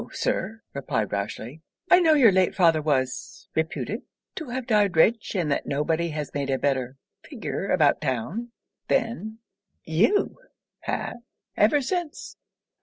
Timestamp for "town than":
8.01-9.37